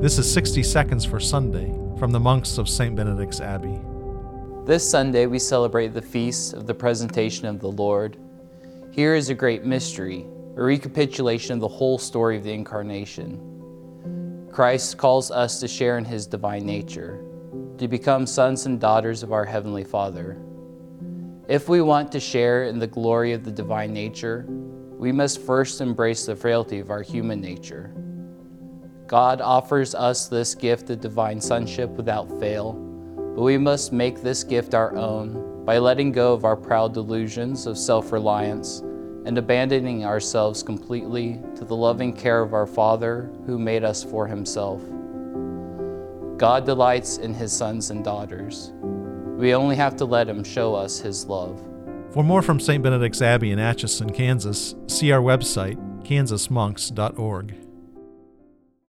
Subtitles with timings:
[0.00, 2.96] This is 60 Seconds for Sunday from the monks of St.
[2.96, 3.78] Benedict's Abbey.
[4.64, 8.16] This Sunday we celebrate the feast of the presentation of the Lord.
[8.92, 10.24] Here is a great mystery,
[10.56, 14.48] a recapitulation of the whole story of the Incarnation.
[14.50, 17.22] Christ calls us to share in his divine nature,
[17.76, 20.40] to become sons and daughters of our Heavenly Father.
[21.46, 25.82] If we want to share in the glory of the divine nature, we must first
[25.82, 27.92] embrace the frailty of our human nature.
[29.10, 32.74] God offers us this gift of divine sonship without fail,
[33.34, 37.66] but we must make this gift our own by letting go of our proud delusions
[37.66, 38.84] of self reliance
[39.26, 44.28] and abandoning ourselves completely to the loving care of our Father who made us for
[44.28, 44.80] Himself.
[46.38, 48.70] God delights in His sons and daughters.
[49.36, 51.60] We only have to let Him show us His love.
[52.12, 52.80] For more from St.
[52.80, 57.69] Benedict's Abbey in Atchison, Kansas, see our website, kansasmonks.org.